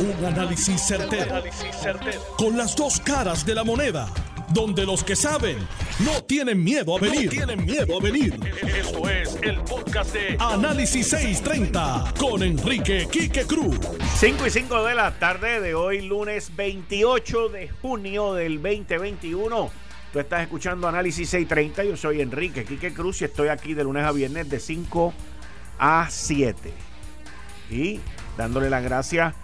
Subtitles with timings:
[0.00, 1.42] Un análisis certero,
[2.36, 4.08] Con las dos caras de la moneda.
[4.50, 5.58] Donde los que saben
[5.98, 7.28] no tienen miedo a venir.
[7.28, 8.38] tienen miedo a venir.
[8.62, 13.76] Esto es el podcast de Análisis 630 con Enrique Quique Cruz.
[14.18, 19.70] 5 y 5 de la tarde de hoy, lunes 28 de junio del 2021.
[20.12, 21.82] Tú estás escuchando Análisis 630.
[21.82, 25.12] Yo soy Enrique Quique Cruz y estoy aquí de lunes a viernes de 5
[25.80, 26.72] a 7.
[27.70, 27.98] Y
[28.36, 29.34] dándole las gracias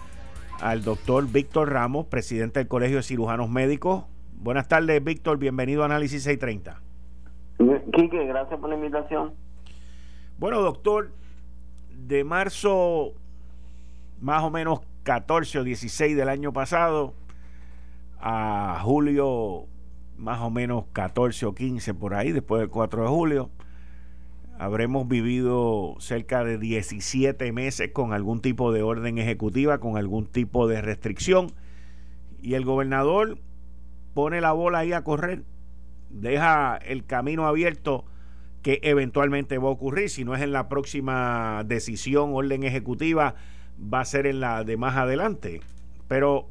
[0.61, 4.05] al doctor Víctor Ramos, presidente del Colegio de Cirujanos Médicos.
[4.33, 5.37] Buenas tardes, Víctor.
[5.37, 6.81] Bienvenido a Análisis 630.
[7.93, 9.33] Quique, gracias por la invitación.
[10.37, 11.11] Bueno, doctor,
[11.89, 13.13] de marzo
[14.19, 17.13] más o menos 14 o 16 del año pasado
[18.19, 19.65] a julio
[20.17, 23.49] más o menos 14 o 15 por ahí, después del 4 de julio,
[24.57, 30.67] habremos vivido cerca de 17 meses con algún tipo de orden ejecutiva, con algún tipo
[30.67, 31.51] de restricción.
[32.41, 33.37] Y el gobernador
[34.13, 35.43] pone la bola ahí a correr,
[36.09, 38.05] deja el camino abierto
[38.61, 40.09] que eventualmente va a ocurrir.
[40.09, 43.35] Si no es en la próxima decisión, orden ejecutiva,
[43.81, 45.61] va a ser en la de más adelante.
[46.07, 46.47] Pero,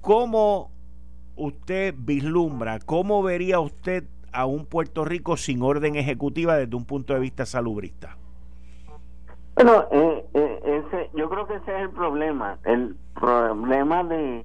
[0.00, 0.70] ¿cómo
[1.36, 4.04] usted vislumbra, cómo vería usted
[4.34, 8.16] a un Puerto Rico sin orden ejecutiva desde un punto de vista salubrista?
[9.54, 12.58] Bueno, eh, eh, ese, yo creo que ese es el problema.
[12.64, 14.44] El problema de,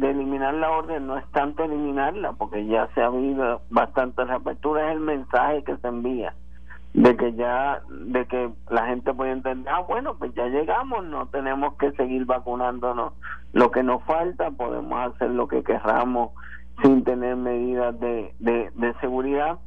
[0.00, 4.96] eliminar la orden no es tanto eliminarla, porque ya se ha habido bastante reapertura, es
[4.96, 6.34] el mensaje que se envía
[6.94, 11.26] de que ya de que la gente puede entender ah bueno pues ya llegamos no
[11.26, 13.14] tenemos que seguir vacunándonos
[13.52, 16.30] lo que nos falta podemos hacer lo que querramos
[16.82, 19.58] sin tener medidas de, de, seguridad,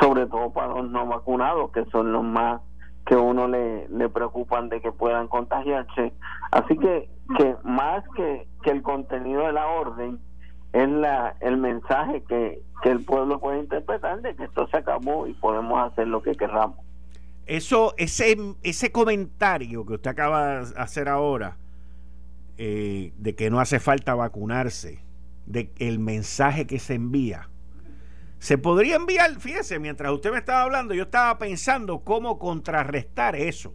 [0.00, 2.60] sobre todo para los no vacunados, que son los más
[3.06, 6.12] que uno le, le preocupan de que puedan contagiarse.
[6.50, 10.18] Así que, que más que, que el contenido de la orden,
[10.72, 15.26] es la, el mensaje que, que el pueblo puede interpretar de que esto se acabó
[15.26, 16.78] y podemos hacer lo que querramos.
[17.46, 21.56] Eso, ese, ese comentario que usted acaba de hacer ahora,
[22.58, 25.05] eh, de que no hace falta vacunarse,
[25.46, 27.48] de el mensaje que se envía.
[28.38, 33.72] Se podría enviar, fíjese, mientras usted me estaba hablando, yo estaba pensando cómo contrarrestar eso.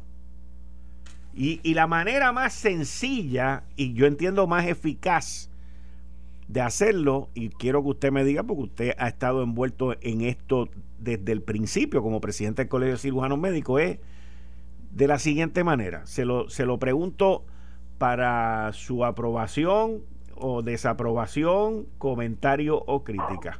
[1.33, 5.49] Y, y, la manera más sencilla y yo entiendo más eficaz
[6.49, 10.69] de hacerlo, y quiero que usted me diga, porque usted ha estado envuelto en esto
[10.99, 13.99] desde el principio como presidente del Colegio de Cirujanos Médicos, es
[14.91, 16.05] de la siguiente manera.
[16.05, 17.45] Se lo, se lo pregunto
[17.97, 20.01] para su aprobación
[20.41, 23.59] o desaprobación, comentario o crítica.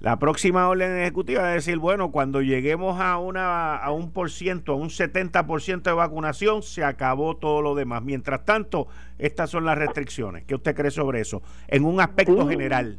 [0.00, 4.72] La próxima orden ejecutiva es decir, bueno, cuando lleguemos a, una, a un por ciento,
[4.72, 8.02] a un 70% de vacunación, se acabó todo lo demás.
[8.02, 8.86] Mientras tanto,
[9.18, 10.44] estas son las restricciones.
[10.44, 11.42] ¿Qué usted cree sobre eso?
[11.68, 12.98] En un aspecto general.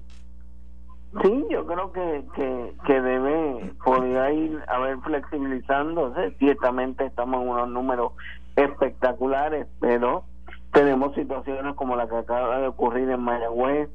[1.24, 6.36] Sí, yo creo que, que, que debe, podría ir a ver flexibilizándose.
[6.38, 8.12] Ciertamente estamos en unos números
[8.56, 10.24] espectaculares, pero
[10.72, 13.90] tenemos situaciones como la que acaba de ocurrir en Mayagüez,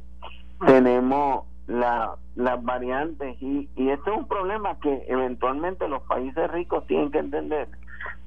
[0.66, 6.86] tenemos la, las variantes y, y este es un problema que eventualmente los países ricos
[6.86, 7.68] tienen que entender.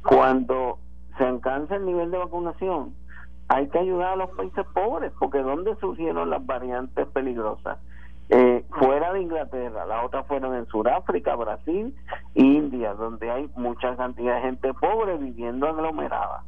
[0.04, 0.80] Cuando
[1.18, 2.94] se alcanza el nivel de vacunación,
[3.48, 7.80] hay que ayudar a los países pobres, porque ¿dónde surgieron las variantes peligrosas?
[8.30, 11.96] Eh, fuera de Inglaterra, las otras fueron en Sudáfrica, Brasil
[12.36, 16.44] India, donde hay mucha cantidad de gente pobre viviendo aglomerada.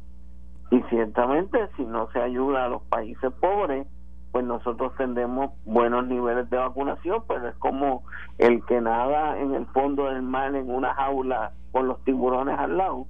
[0.72, 3.86] Y ciertamente si no se ayuda a los países pobres,
[4.30, 8.04] pues nosotros tendremos buenos niveles de vacunación, pero es como
[8.38, 12.78] el que nada en el fondo del mar en una jaula con los tiburones al
[12.78, 13.06] lado,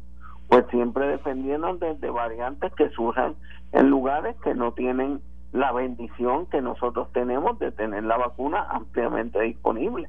[0.48, 3.36] pues siempre dependiendo de, variantes que surjan
[3.70, 5.20] en lugares que no tienen
[5.52, 10.08] la bendición que nosotros tenemos de tener la vacuna ampliamente disponible.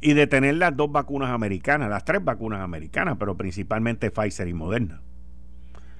[0.00, 4.54] Y de tener las dos vacunas americanas, las tres vacunas americanas, pero principalmente Pfizer y
[4.54, 5.00] Moderna.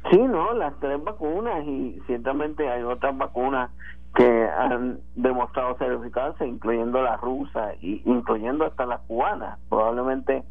[0.08, 3.70] Sí, no, las tres vacunas y ciertamente hay otras vacunas
[4.14, 9.58] que han demostrado ser eficaces, incluyendo la rusa y incluyendo hasta las cubanas.
[9.68, 10.42] Probablemente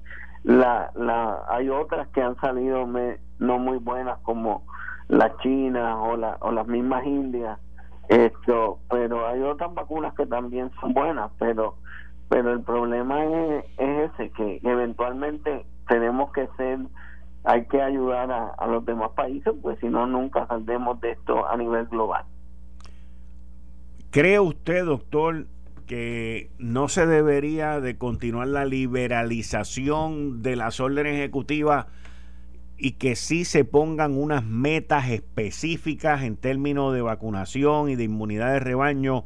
[0.44, 2.88] la, la hay otras que han salido
[3.40, 4.64] no muy buenas como
[5.08, 7.60] la china o, la, o las mismas indias.
[8.08, 11.76] Esto, pero hay otras vacunas que también son buenas, pero
[12.30, 16.78] pero el problema es, es ese que eventualmente tenemos que ser
[17.44, 21.56] hay que ayudar a, los demás países, pues si no, nunca saldremos de esto a
[21.58, 22.26] nivel global.
[24.12, 25.46] ¿Cree usted, doctor,
[25.86, 31.88] que no se debería de continuar la liberalización de las órdenes ejecutivas
[32.78, 38.54] y que sí se pongan unas metas específicas en términos de vacunación y de inmunidad
[38.54, 39.26] de rebaño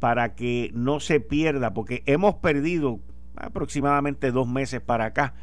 [0.00, 2.98] para que no se pierda, porque hemos perdido
[3.36, 5.34] aproximadamente dos meses para acá,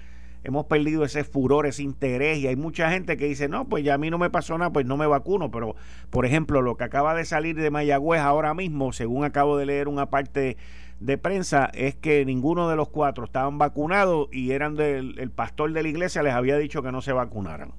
[0.44, 3.96] hemos perdido ese furor, ese interés y hay mucha gente que dice, no, pues ya
[3.96, 5.76] a mí no me pasó nada, pues no me vacuno, pero
[6.10, 9.88] por ejemplo, lo que acaba de salir de Mayagüez ahora mismo, según acabo de leer
[9.88, 10.58] una parte
[11.00, 15.74] de prensa es que ninguno de los cuatro estaban vacunados y eran del el pastor
[15.74, 17.72] de la iglesia les había dicho que no se vacunaran.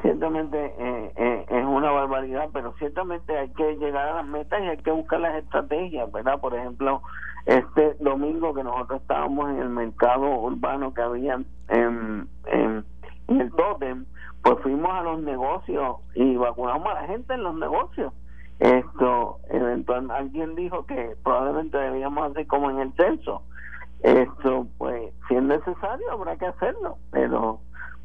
[0.00, 4.66] Ciertamente eh, eh, es una barbaridad, pero ciertamente hay que llegar a las metas y
[4.68, 6.40] hay que buscar las estrategias, ¿verdad?
[6.40, 7.02] Por ejemplo,
[7.46, 12.28] este domingo que nosotros estábamos en el mercado urbano que había en,
[13.28, 14.06] el Totem,
[14.42, 18.12] pues fuimos a los negocios y vacunamos a la gente en los negocios
[18.58, 23.42] esto, eventualmente, alguien dijo que probablemente debíamos hacer como en el censo.
[24.02, 27.60] Esto, pues, si es necesario, habrá que hacerlo, pero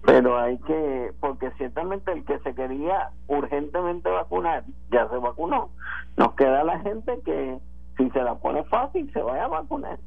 [0.06, 5.70] pero hay que, porque ciertamente el que se quería urgentemente vacunar, ya se vacunó.
[6.18, 7.58] Nos queda la gente que,
[7.98, 10.00] si se la pone fácil, se vaya a vacunar.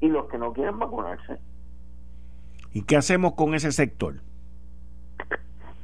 [0.00, 1.38] Y los que no quieren vacunarse.
[2.72, 4.16] ¿Y qué hacemos con ese sector?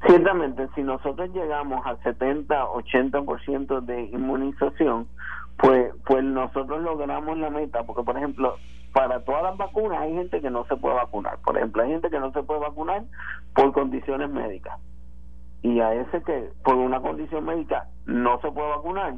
[0.06, 5.08] Ciertamente, si nosotros llegamos al 70-80% de inmunización,
[5.58, 8.56] pues, pues nosotros logramos la meta, porque por ejemplo,
[8.92, 11.38] para todas las vacunas hay gente que no se puede vacunar.
[11.44, 13.02] Por ejemplo, hay gente que no se puede vacunar
[13.54, 14.78] por condiciones médicas.
[15.62, 19.14] Y a ese que por una condición médica no se puede vacunar,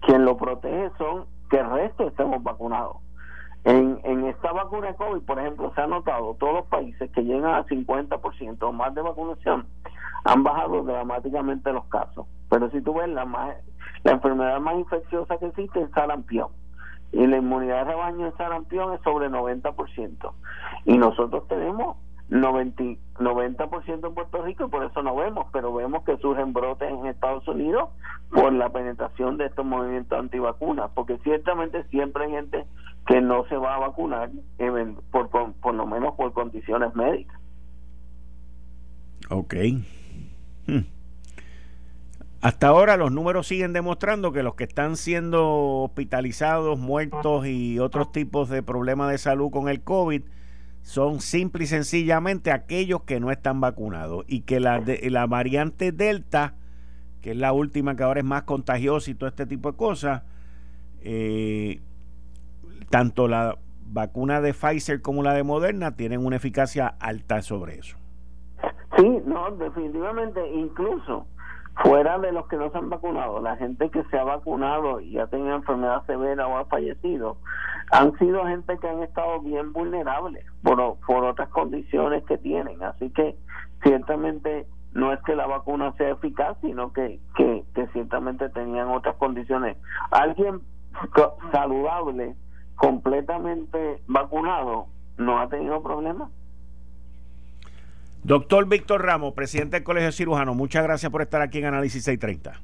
[0.00, 2.96] quien lo protege son que el resto estemos vacunados.
[3.64, 7.22] En, en esta vacuna de COVID, por ejemplo, se ha notado todos los países que
[7.22, 9.66] llegan a 50% o más de vacunación
[10.26, 12.26] han bajado dramáticamente los casos.
[12.50, 13.56] Pero si tú ves, la, más,
[14.02, 16.48] la enfermedad más infecciosa que existe es sarampión.
[17.12, 20.32] Y la inmunidad de rebaño de sarampión es sobre 90%.
[20.84, 21.96] Y nosotros tenemos
[22.28, 22.82] 90,
[23.18, 27.06] 90% en Puerto Rico y por eso no vemos, pero vemos que surgen brotes en
[27.06, 27.90] Estados Unidos
[28.30, 32.66] por la penetración de estos movimientos antivacunas, porque ciertamente siempre hay gente
[33.06, 34.30] que no se va a vacunar,
[35.12, 37.40] por, por, por lo menos por condiciones médicas.
[39.30, 39.54] Ok.
[40.66, 40.80] Hmm.
[42.40, 48.12] Hasta ahora los números siguen demostrando que los que están siendo hospitalizados, muertos y otros
[48.12, 50.22] tipos de problemas de salud con el COVID
[50.86, 55.90] son simple y sencillamente aquellos que no están vacunados y que la, de, la variante
[55.90, 56.54] Delta,
[57.22, 60.22] que es la última que ahora es más contagiosa y todo este tipo de cosas,
[61.02, 61.80] eh,
[62.88, 67.96] tanto la vacuna de Pfizer como la de Moderna tienen una eficacia alta sobre eso.
[68.96, 71.26] Sí, no, definitivamente, incluso
[71.86, 75.18] fuera de los que no se han vacunado, la gente que se ha vacunado y
[75.18, 77.36] ha tenido enfermedad severa o ha fallecido,
[77.92, 82.82] han sido gente que han estado bien vulnerables por, otras condiciones que tienen.
[82.82, 83.36] Así que
[83.84, 89.14] ciertamente no es que la vacuna sea eficaz, sino que, que, que ciertamente tenían otras
[89.16, 89.76] condiciones.
[90.10, 90.62] Alguien
[91.52, 92.34] saludable,
[92.74, 94.86] completamente vacunado,
[95.18, 96.30] no ha tenido problemas.
[98.26, 102.60] Doctor Víctor Ramos, presidente del Colegio Cirujano, muchas gracias por estar aquí en Análisis 630.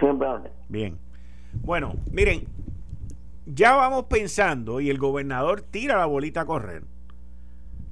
[0.00, 0.50] Siempre.
[0.68, 0.98] Bien.
[1.52, 2.48] Bueno, miren,
[3.46, 6.82] ya vamos pensando, y el gobernador tira la bolita a correr,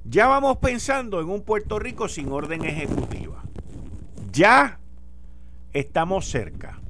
[0.03, 3.41] ya vamos pensando en un Puerto Rico sin orden ejecutiva.
[4.33, 4.79] Ya
[5.71, 6.81] estamos cerca.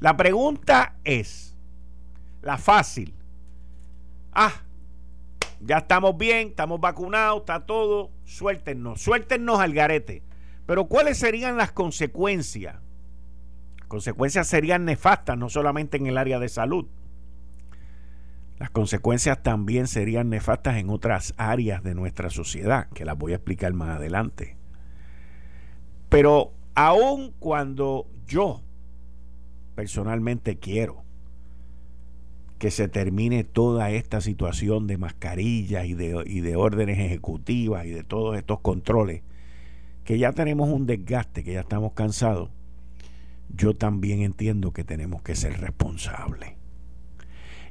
[0.00, 1.56] La pregunta es,
[2.42, 3.14] la fácil.
[4.32, 4.54] Ah,
[5.64, 10.22] ya estamos bien, estamos vacunados, está todo, suéltenos, suéltenos al garete.
[10.66, 12.76] Pero ¿cuáles serían las consecuencias?
[13.92, 16.86] consecuencias serían nefastas, no solamente en el área de salud.
[18.58, 23.36] Las consecuencias también serían nefastas en otras áreas de nuestra sociedad, que las voy a
[23.36, 24.56] explicar más adelante.
[26.08, 28.62] Pero aun cuando yo
[29.74, 31.04] personalmente quiero
[32.62, 38.36] que se termine toda esta situación de mascarillas y de, órdenes ejecutivas y de todos
[38.36, 39.22] estos controles,
[40.04, 42.50] que ya tenemos un desgaste, que ya estamos cansados,
[43.48, 46.52] yo también entiendo que tenemos que ser responsables.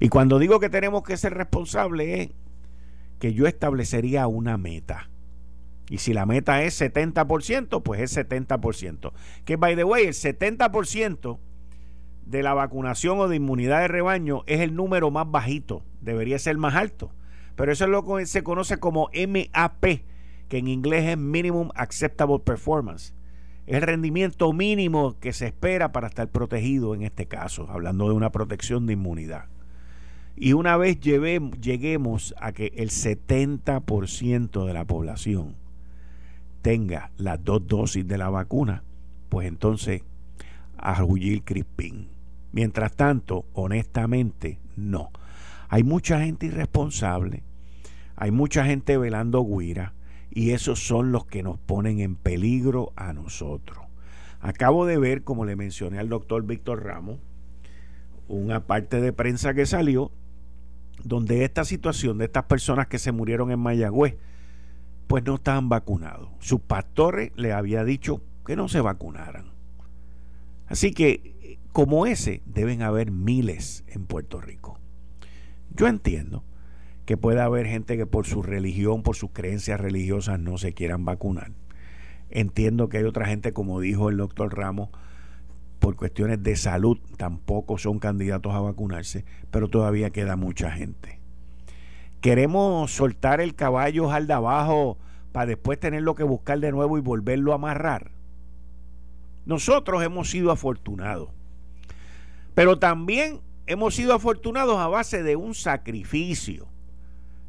[0.02, 2.30] Y cuando digo que tenemos que ser responsables es
[3.18, 5.10] que yo establecería una meta.
[5.90, 9.14] Y si la meta es 70%, pues es 70%.
[9.46, 11.40] Que, by the way, el 70%
[12.32, 16.58] de la vacunación o de inmunidad de rebaño es el número más bajito, debería ser
[16.58, 17.12] más alto.
[17.56, 19.84] Pero eso es lo que se conoce como MAP,
[20.48, 23.14] que en inglés es Minimum Acceptable Performance.
[23.68, 28.16] Es el rendimiento mínimo que se espera para estar protegido en este caso, hablando de
[28.16, 29.46] una protección de inmunidad.
[30.38, 35.56] Y una vez lleguemos a que el 70% de la población
[36.62, 38.84] tenga las dos dosis de la vacuna,
[39.30, 40.04] pues entonces
[40.78, 42.21] a huir Crispín.
[42.52, 45.12] Mientras tanto, honestamente, no.
[45.70, 47.44] Hay mucha gente irresponsable,
[48.16, 49.94] hay mucha gente velando guira
[50.30, 53.86] y esos son los que nos ponen en peligro a nosotros.
[54.42, 57.20] Acabo de ver, como le mencioné al doctor Víctor Ramos,
[58.28, 60.12] una parte de prensa que salió
[61.04, 64.16] donde esta situación de estas personas que se murieron en Mayagüez,
[65.08, 66.30] pues no estaban vacunados.
[66.40, 69.52] Sus pastores le había dicho que no se vacunaran.
[70.68, 74.80] Así que, como ese, deben haber miles en Puerto Rico.
[75.74, 76.44] Yo entiendo
[77.06, 81.06] que puede haber gente que por su religión, por sus creencias religiosas no se quieran
[81.06, 81.52] vacunar.
[82.30, 84.90] Entiendo que hay otra gente, como dijo el doctor Ramos,
[85.80, 91.20] por cuestiones de salud tampoco son candidatos a vacunarse, pero todavía queda mucha gente.
[92.22, 95.00] Queremos soltar el caballo al de abajo
[95.32, 98.12] para después tenerlo que buscar de nuevo y volverlo a amarrar.
[99.46, 101.30] Nosotros hemos sido afortunados,
[102.56, 106.68] pero también hemos sido afortunados a base de un sacrificio.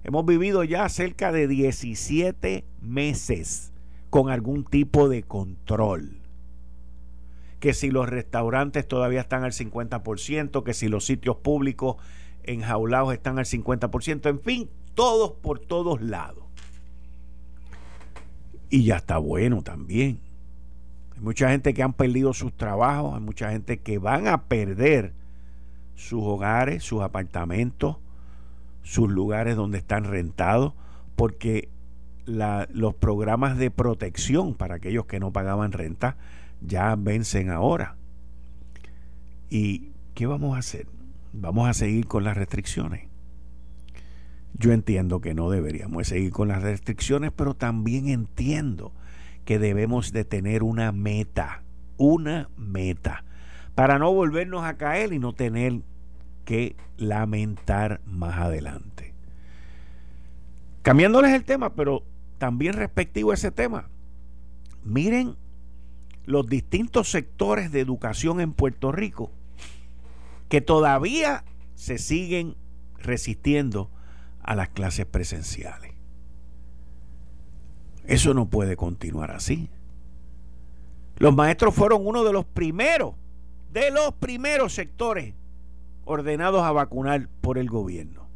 [0.04, 3.72] Hemos vivido ya cerca de 17 meses
[4.10, 6.22] con algún tipo de control
[7.62, 11.94] que si los restaurantes todavía están al 50%, que si los sitios públicos
[12.42, 16.42] enjaulados están al 50%, en fin, todos por todos lados.
[18.68, 20.18] Y ya está bueno también.
[21.22, 25.12] Hay mucha gente que han perdido sus trabajos, hay mucha gente que van a perder
[25.94, 27.98] sus hogares, sus apartamentos,
[28.82, 30.72] sus lugares donde están rentados,
[31.14, 31.68] porque
[32.26, 36.16] los programas de protección para aquellos que no pagaban renta
[36.60, 37.94] ya vencen ahora.
[39.48, 40.88] ¿Y qué vamos a hacer?
[41.32, 43.06] Vamos a seguir con las restricciones.
[44.54, 48.90] Yo entiendo que no deberíamos seguir con las restricciones, pero también entiendo
[49.44, 51.62] que debemos de tener una meta,
[51.96, 53.24] una meta,
[53.74, 55.80] para no volvernos a caer y no tener
[56.44, 59.14] que lamentar más adelante.
[60.82, 62.02] Cambiándoles el tema, pero
[62.38, 63.88] también respectivo a ese tema,
[64.84, 65.36] miren
[66.24, 69.30] los distintos sectores de educación en Puerto Rico
[70.48, 71.44] que todavía
[71.74, 72.56] se siguen
[72.98, 73.90] resistiendo
[74.42, 75.91] a las clases presenciales.
[78.06, 79.68] Eso no puede continuar así.
[81.16, 83.14] Los maestros fueron uno de los primeros,
[83.72, 85.34] de los primeros sectores
[86.04, 88.26] ordenados a vacunar por el gobierno.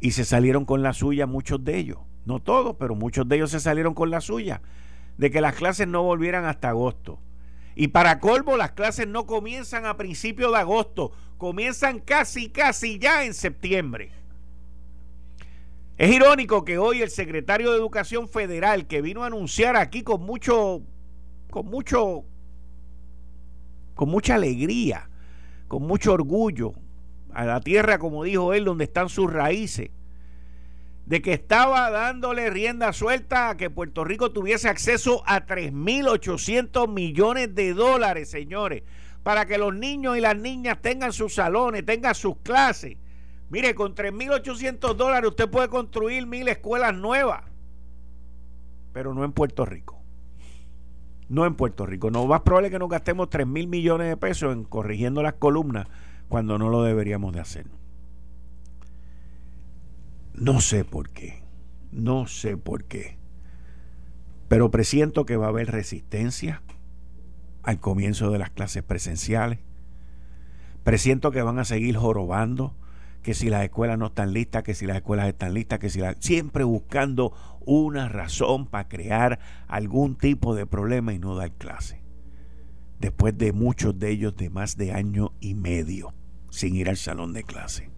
[0.00, 1.98] Y se salieron con la suya muchos de ellos.
[2.24, 4.62] No todos, pero muchos de ellos se salieron con la suya
[5.18, 7.18] de que las clases no volvieran hasta agosto.
[7.74, 13.24] Y para colmo, las clases no comienzan a principios de agosto, comienzan casi, casi ya
[13.24, 14.10] en septiembre.
[16.02, 20.20] Es irónico que hoy el secretario de Educación Federal, que vino a anunciar aquí con
[20.20, 20.82] mucho,
[21.48, 22.24] con mucho,
[23.94, 25.08] con mucha alegría,
[25.68, 26.72] con mucho orgullo,
[27.32, 29.90] a la tierra, como dijo él, donde están sus raíces,
[31.06, 37.54] de que estaba dándole rienda suelta a que Puerto Rico tuviese acceso a 3.800 millones
[37.54, 38.82] de dólares, señores,
[39.22, 42.96] para que los niños y las niñas tengan sus salones, tengan sus clases.
[43.52, 47.42] Mire, con 3.800 dólares usted puede construir mil escuelas nuevas,
[48.94, 50.00] pero no en Puerto Rico.
[51.28, 52.10] No en Puerto Rico.
[52.10, 55.86] No más probable que nos gastemos 3 mil millones de pesos en corrigiendo las columnas
[56.30, 57.66] cuando no lo deberíamos de hacer.
[60.32, 61.42] No sé por qué.
[61.90, 63.18] No sé por qué.
[64.48, 66.62] Pero presiento que va a haber resistencia
[67.62, 69.58] al comienzo de las clases presenciales.
[70.84, 72.74] Presiento que van a seguir jorobando,
[73.22, 76.00] que si las escuelas no están listas, que si las escuelas están listas, que si
[76.00, 76.16] las...
[76.18, 77.32] siempre buscando
[77.64, 79.38] una razón para crear
[79.68, 82.02] algún tipo de problema y no dar clase.
[82.98, 86.12] Después de muchos de ellos de más de año y medio
[86.50, 87.90] sin ir al salón de clase.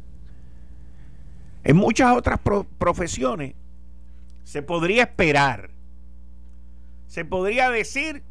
[1.64, 2.40] En muchas otras
[2.78, 3.54] profesiones
[4.44, 5.70] se podría esperar,
[7.06, 8.22] se podría decir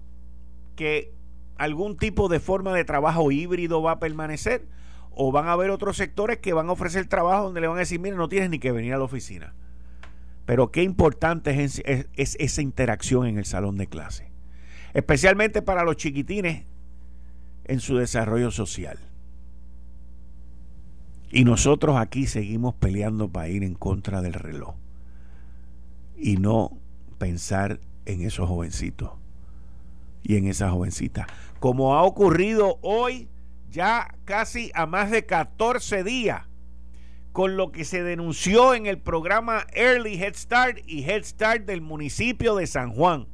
[0.75, 1.11] que
[1.57, 4.67] algún tipo de forma de trabajo híbrido va a permanecer
[5.15, 7.81] o van a haber otros sectores que van a ofrecer trabajo donde le van a
[7.81, 9.53] decir, mire, no tienes ni que venir a la oficina.
[10.45, 14.31] Pero qué importante es, es esa interacción en el salón de clase,
[14.93, 16.65] especialmente para los chiquitines
[17.65, 18.99] en su desarrollo social.
[21.31, 24.75] Y nosotros aquí seguimos peleando para ir en contra del reloj.
[26.15, 26.77] Y no
[27.17, 29.11] pensar en esos jovencitos
[30.21, 31.25] y en esas jovencitas.
[31.59, 33.27] Como ha ocurrido hoy,
[33.73, 36.43] ya casi a más de 14 días,
[37.31, 41.81] con lo que se denunció en el programa Early Head Start y Head Start del
[41.81, 43.27] municipio de San Juan.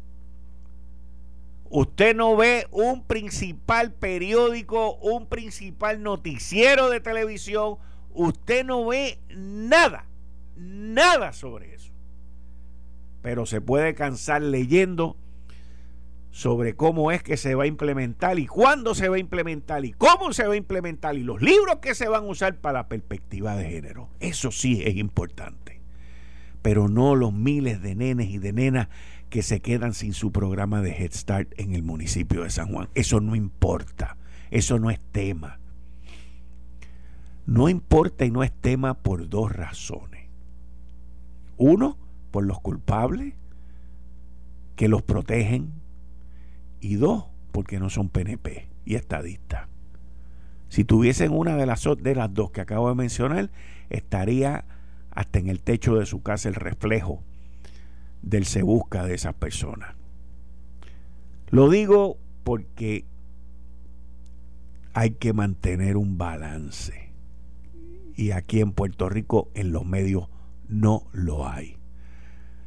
[1.69, 7.75] Usted no ve un principal periódico, un principal noticiero de televisión,
[8.13, 10.05] usted no ve nada,
[10.55, 11.91] nada sobre eso.
[13.21, 15.17] Pero se puede cansar leyendo
[16.31, 19.93] sobre cómo es que se va a implementar y cuándo se va a implementar y
[19.93, 22.87] cómo se va a implementar y los libros que se van a usar para la
[22.87, 24.09] perspectiva de género.
[24.19, 25.81] Eso sí es importante.
[26.61, 28.89] Pero no los miles de nenes y de nenas
[29.29, 32.89] que se quedan sin su programa de Head Start en el municipio de San Juan.
[32.95, 34.17] Eso no importa.
[34.51, 35.59] Eso no es tema.
[37.45, 40.27] No importa y no es tema por dos razones.
[41.57, 41.97] Uno,
[42.31, 43.33] por los culpables
[44.75, 45.73] que los protegen
[46.81, 49.67] y dos, porque no son PNP y estadistas.
[50.69, 53.49] Si tuviesen una de las, de las dos que acabo de mencionar,
[53.89, 54.65] estaría
[55.11, 57.23] hasta en el techo de su casa el reflejo
[58.21, 59.95] del se busca de esas personas.
[61.49, 63.05] Lo digo porque
[64.93, 67.11] hay que mantener un balance.
[68.15, 70.27] Y aquí en Puerto Rico en los medios
[70.67, 71.77] no lo hay.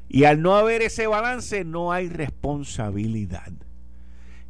[0.08, 3.52] Y al no haber ese balance no hay responsabilidad.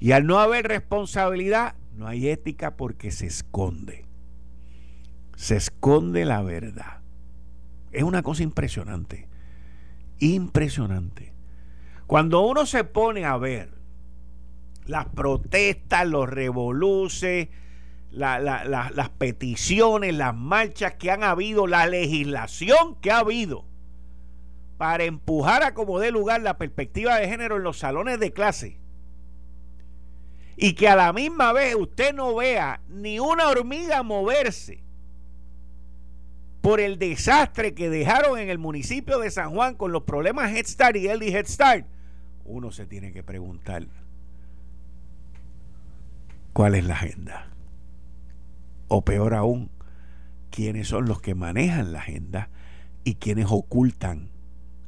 [0.02, 4.04] Y al no haber responsabilidad, no hay ética porque se esconde.
[5.36, 7.02] Se esconde la verdad.
[7.92, 9.28] Es una cosa impresionante.
[10.18, 11.32] Impresionante.
[12.08, 13.74] Cuando uno se pone a ver
[14.86, 17.50] las protestas, los revoluces,
[18.10, 23.66] las peticiones, las marchas que han habido, la legislación que ha habido
[24.78, 28.81] para empujar a como dé lugar la perspectiva de género en los salones de clase,
[30.56, 34.82] y que a la misma vez usted no vea ni una hormiga moverse
[36.60, 40.66] por el desastre que dejaron en el municipio de San Juan con los problemas Head
[40.66, 41.86] Start y Early Head Start,
[42.44, 43.86] uno se tiene que preguntar
[46.52, 47.48] cuál es la agenda.
[48.88, 49.70] O peor aún,
[50.50, 52.50] quiénes son los que manejan la agenda
[53.04, 54.28] y quienes ocultan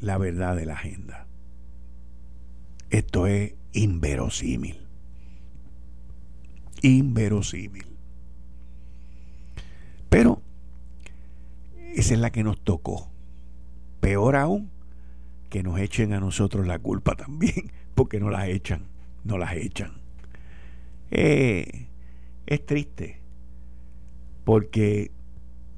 [0.00, 1.26] la verdad de la agenda.
[2.90, 4.83] Esto es inverosímil
[6.84, 7.86] inverosímil.
[10.08, 10.42] Pero
[11.94, 13.08] esa es la que nos tocó.
[14.00, 14.70] Peor aún,
[15.48, 18.82] que nos echen a nosotros la culpa también, porque no las echan,
[19.24, 19.92] no las echan.
[21.10, 21.88] Eh,
[22.46, 23.20] es triste,
[24.44, 25.10] porque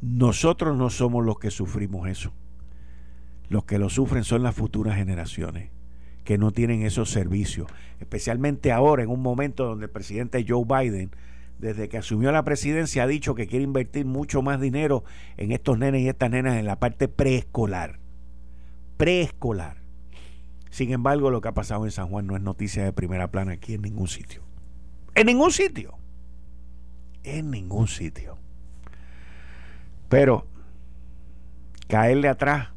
[0.01, 2.33] nosotros no somos los que sufrimos eso.
[3.49, 5.76] Los que lo sufren son las futuras generaciones
[6.27, 7.69] que no tienen esos servicios,
[8.01, 11.13] especialmente ahora en un momento donde el presidente Joe Biden,
[11.61, 15.05] desde que asumió la presidencia, ha dicho que quiere invertir mucho más dinero
[15.37, 18.01] en estos nenes y estas nenas en la parte preescolar.
[18.97, 19.77] Preescolar.
[20.69, 23.53] Sin embargo, lo que ha pasado en San Juan no es noticia de primera plana
[23.53, 24.43] aquí en ningún sitio.
[25.15, 25.95] En ningún sitio.
[27.23, 28.37] En ningún sitio.
[30.09, 30.45] Pero
[31.87, 32.71] caerle atrás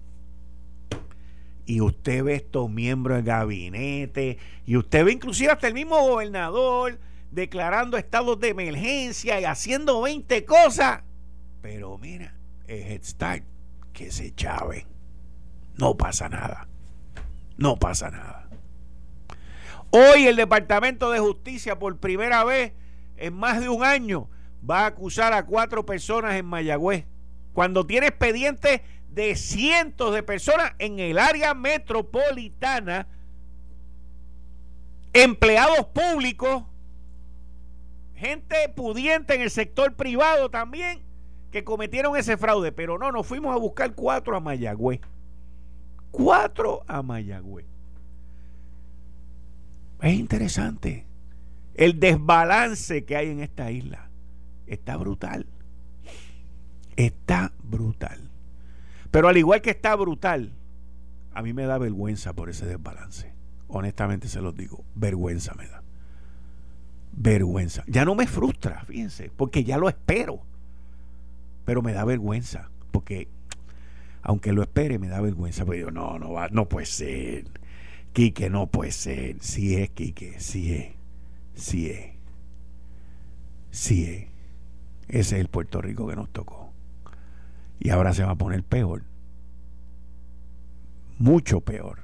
[1.69, 6.97] y usted ve estos miembros del gabinete y usted ve inclusive hasta el mismo gobernador
[7.29, 11.03] declarando estados de emergencia y haciendo 20 cosas.
[11.61, 12.33] Pero mira,
[12.65, 13.43] es Head Start
[13.93, 14.87] que se chave.
[15.77, 16.67] No pasa nada.
[17.55, 18.49] No pasa nada.
[19.91, 22.73] Hoy el Departamento de Justicia por primera vez
[23.15, 24.27] en más de un año
[24.67, 27.05] va a acusar a cuatro personas en Mayagüez
[27.53, 33.07] cuando tiene expedientes de cientos de personas en el área metropolitana,
[35.13, 36.63] empleados públicos,
[38.15, 41.01] gente pudiente en el sector privado también,
[41.51, 42.71] que cometieron ese fraude.
[42.71, 45.01] Pero no, nos fuimos a buscar cuatro a Mayagüez.
[46.11, 47.65] Cuatro a Mayagüez.
[50.01, 51.05] Es interesante.
[51.75, 54.09] El desbalance que hay en esta isla
[54.67, 55.45] está brutal.
[56.95, 58.28] Está brutal.
[59.11, 60.53] Pero al igual que está brutal,
[61.33, 63.33] a mí me da vergüenza por ese desbalance.
[63.67, 65.83] Honestamente se los digo, vergüenza me da.
[67.11, 67.83] Vergüenza.
[67.87, 70.41] Ya no me frustra, fíjense, porque ya lo espero.
[71.65, 73.27] Pero me da vergüenza, porque
[74.21, 75.65] aunque lo espere, me da vergüenza.
[75.65, 77.45] Pero yo, no, no va, no puede ser.
[78.13, 79.37] Quique, no puede ser.
[79.39, 80.93] Sí es, Quique, sí es.
[81.55, 82.11] Sí es.
[83.71, 84.27] Sí es.
[85.07, 86.68] Ese es el Puerto Rico que nos tocó.
[87.79, 89.03] Y ahora se va a poner peor.
[91.17, 91.99] Mucho peor.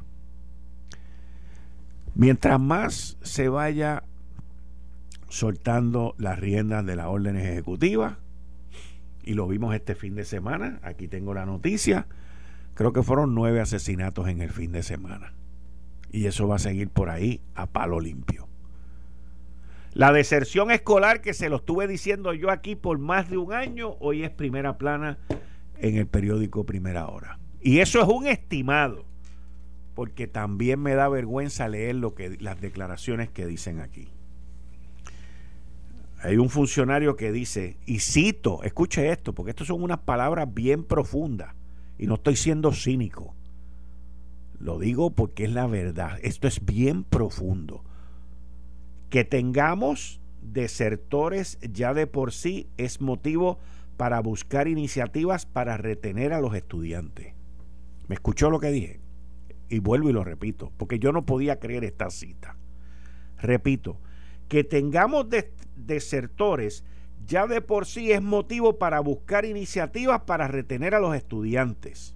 [2.16, 4.04] Mientras más se vaya
[5.28, 8.16] soltando las riendas de las órdenes ejecutivas
[9.24, 10.80] Y lo vimos este fin de semana.
[10.82, 12.08] Aquí tengo la noticia.
[12.74, 15.34] Creo que fueron nueve asesinatos en el fin de semana.
[16.12, 18.48] Y eso va a seguir por ahí a palo limpio.
[19.94, 23.96] La deserción escolar que se lo estuve diciendo yo aquí por más de un año,
[24.00, 25.18] hoy es primera plana
[25.80, 27.40] en el periódico Primera Hora.
[27.62, 29.06] Y eso es un estimado,
[29.94, 34.10] porque también me da vergüenza leer lo que las declaraciones que dicen aquí.
[36.22, 40.84] Hay un funcionario que dice, y cito, escuche esto, porque estas son unas palabras bien
[40.84, 41.54] profundas,
[41.98, 43.34] y no estoy siendo cínico.
[44.60, 46.18] Lo digo porque es la verdad.
[46.22, 47.84] Esto es bien profundo.
[49.10, 53.60] Que tengamos desertores ya de por sí es motivo
[53.98, 57.34] para buscar iniciativas para retener a los estudiantes.
[58.08, 59.00] ¿Me escuchó lo que dije?
[59.70, 62.56] Y vuelvo y lo repito, porque yo no podía creer esta cita.
[63.38, 64.00] Repito,
[64.48, 65.28] que tengamos
[65.76, 66.84] desertores
[67.26, 72.16] ya de por sí es motivo para buscar iniciativas para retener a los estudiantes.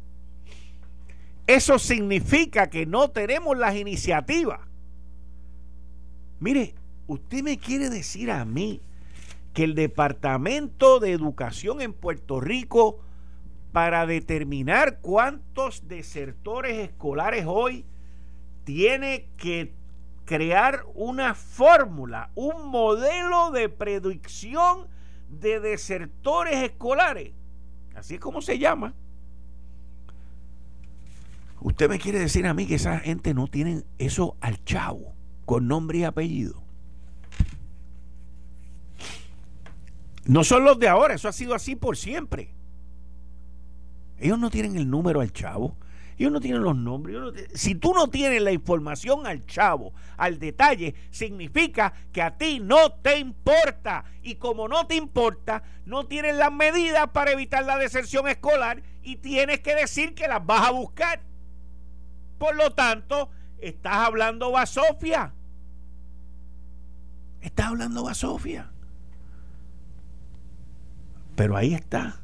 [1.47, 4.59] Eso significa que no tenemos las iniciativas.
[6.39, 6.75] Mire,
[7.07, 8.81] usted me quiere decir a mí
[9.53, 12.99] que el Departamento de Educación en Puerto Rico,
[13.71, 17.85] para determinar cuántos desertores escolares hoy,
[18.63, 19.73] tiene que
[20.25, 24.87] crear una fórmula, un modelo de predicción
[25.27, 27.33] de desertores escolares.
[27.95, 28.93] Así es como se llama.
[31.61, 35.13] Usted me quiere decir a mí que esa gente no tiene eso al chavo,
[35.45, 36.68] con nombre y apellido.
[40.29, 42.53] No son los de ahora, eso ha sido así por siempre.
[44.19, 45.75] Ellos no tienen el número al chavo,
[46.19, 47.17] ellos no tienen los nombres.
[47.55, 52.91] si tú no tienes la información al chavo, al detalle, significa que a ti no
[53.01, 54.05] te importa.
[54.21, 59.15] Y como no te importa, no tienes las medidas para evitar la deserción escolar y
[59.15, 61.21] tienes que decir que las vas a buscar.
[62.37, 65.33] Por lo tanto, estás hablando Sofía.
[67.41, 68.69] Estás hablando Sofía.
[71.39, 72.19] Pero ahí está.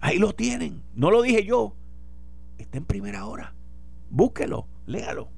[0.00, 0.82] Ahí lo tienen.
[0.94, 1.76] No lo dije yo.
[2.56, 3.52] Está en primera hora.
[4.08, 5.28] Búsquelo, léalo.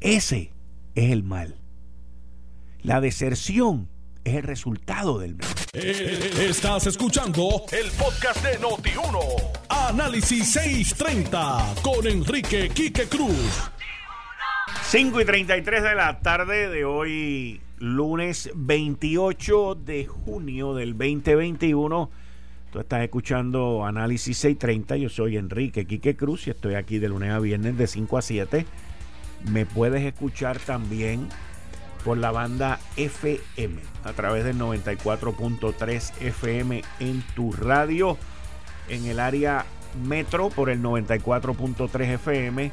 [0.00, 0.54] Ese
[0.94, 1.60] es el mal.
[2.80, 3.90] La deserción
[4.24, 5.46] es el resultado del mal.
[5.74, 9.18] Eh, estás escuchando el podcast de Noti1.
[9.68, 13.70] Análisis 630 con Enrique Quique Cruz.
[14.88, 22.08] 5 y 33 de la tarde de hoy, lunes 28 de junio del 2021.
[22.70, 24.96] Tú estás escuchando Análisis 630.
[24.98, 28.22] Yo soy Enrique Quique Cruz y estoy aquí de lunes a viernes de 5 a
[28.22, 28.64] 7.
[29.50, 31.28] Me puedes escuchar también
[32.04, 38.16] por la banda FM a través del 94.3 FM en tu radio
[38.88, 39.66] en el área
[40.06, 42.70] metro por el 94.3 FM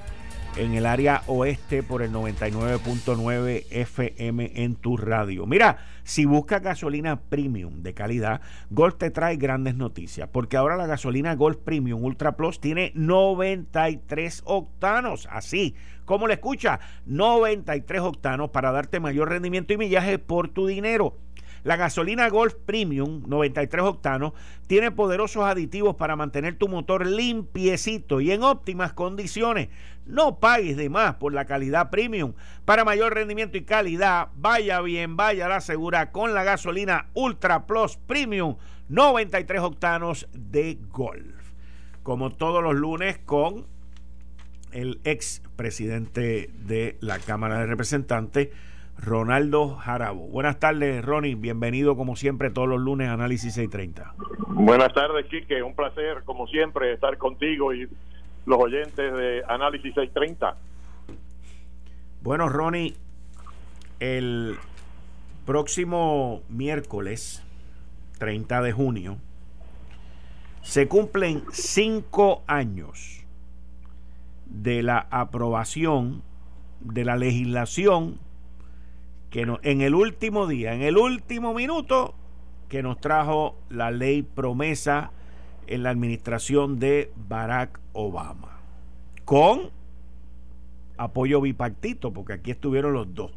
[0.58, 5.46] en el área oeste por el 99.9 FM en tu radio.
[5.46, 10.88] Mira, si buscas gasolina premium de calidad, Golf te trae grandes noticias, porque ahora la
[10.88, 18.72] gasolina Golf Premium Ultra Plus tiene 93 octanos, así como le escucha, 93 octanos para
[18.72, 21.18] darte mayor rendimiento y millaje por tu dinero.
[21.64, 24.34] La gasolina Golf Premium 93 octanos
[24.68, 29.70] tiene poderosos aditivos para mantener tu motor limpiecito y en óptimas condiciones.
[30.06, 32.34] No pagues de más por la calidad premium.
[32.66, 37.98] Para mayor rendimiento y calidad, vaya bien, vaya la segura con la gasolina Ultra Plus
[37.98, 38.58] Premium
[38.90, 41.52] 93 octanos de Golf.
[42.04, 43.66] Como todos los lunes con
[44.72, 48.50] el ex presidente de la Cámara de Representantes,
[48.98, 50.28] Ronaldo Jarabo.
[50.28, 51.36] Buenas tardes, Ronnie.
[51.36, 54.14] Bienvenido, como siempre, todos los lunes Análisis 630.
[54.50, 55.64] Buenas tardes, Quique.
[55.64, 57.88] Un placer, como siempre, estar contigo y
[58.46, 60.56] los oyentes de Análisis 630.
[62.22, 62.96] Bueno, Ronnie,
[64.00, 64.58] el
[65.46, 67.44] próximo miércoles
[68.20, 69.18] 30 de junio
[70.62, 73.26] se cumplen cinco años
[74.46, 76.24] de la aprobación
[76.80, 78.20] de la legislación
[79.30, 82.14] que en el último día, en el último minuto,
[82.70, 85.12] que nos trajo la ley promesa
[85.68, 88.60] en la administración de Barack Obama.
[89.26, 89.70] Con
[90.98, 93.32] apoyo bipartito, porque aquí estuvieron los dos.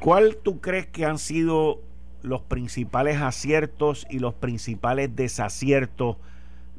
[0.00, 1.80] ¿Cuál tú crees que han sido
[2.22, 6.16] los principales aciertos y los principales desaciertos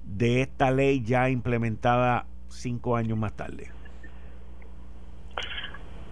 [0.04, 3.72] de esta ley ya implementada cinco años más tarde?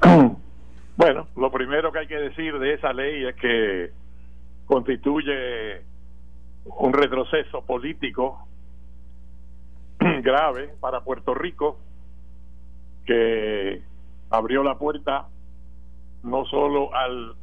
[0.97, 3.91] Bueno, lo primero que hay que decir de esa ley es que
[4.67, 5.82] constituye
[6.65, 8.47] un retroceso político
[10.23, 11.77] grave para Puerto Rico
[13.05, 13.81] que
[14.29, 15.27] abrió la puerta
[16.23, 17.35] no solo al,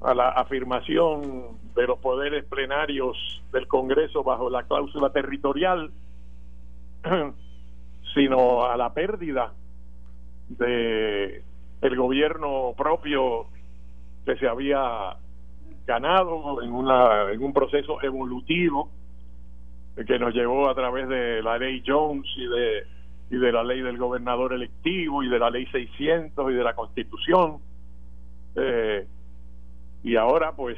[0.00, 3.16] a la afirmación de los poderes plenarios
[3.52, 5.90] del Congreso bajo la cláusula territorial,
[8.14, 9.52] sino a la pérdida
[10.48, 11.42] de
[11.82, 13.46] el gobierno propio
[14.24, 15.16] que se había
[15.86, 18.90] ganado en una en un proceso evolutivo
[20.06, 22.86] que nos llevó a través de la ley Jones y de
[23.30, 26.74] y de la ley del gobernador electivo y de la ley 600 y de la
[26.74, 27.58] constitución.
[28.56, 29.06] Eh,
[30.02, 30.76] y ahora pues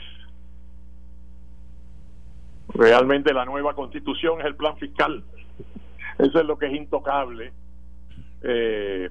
[2.69, 5.25] realmente la nueva constitución es el plan fiscal.
[6.19, 7.53] Eso es lo que es intocable.
[8.43, 9.09] Eh,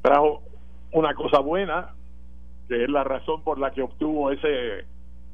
[0.00, 0.42] trajo
[0.92, 1.90] una cosa buena
[2.66, 4.86] que es la razón por la que obtuvo ese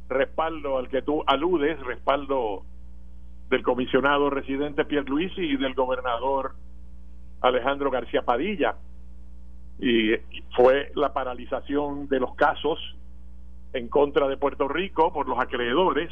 [0.08, 2.64] respaldo al que tú aludes respaldo
[3.50, 6.54] del comisionado residente Pierre Luisi y del gobernador
[7.40, 8.76] Alejandro García Padilla.
[9.78, 10.16] Y
[10.56, 12.78] fue la paralización de los casos
[13.72, 16.10] en contra de Puerto Rico por los acreedores